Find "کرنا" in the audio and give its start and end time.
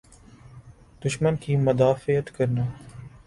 2.37-2.65